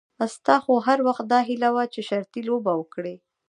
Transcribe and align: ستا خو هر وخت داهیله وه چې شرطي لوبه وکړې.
ستا 0.35 0.55
خو 0.63 0.73
هر 0.87 0.99
وخت 1.07 1.25
داهیله 1.33 1.69
وه 1.75 1.83
چې 1.93 2.01
شرطي 2.09 2.41
لوبه 2.49 2.71
وکړې. 2.75 3.15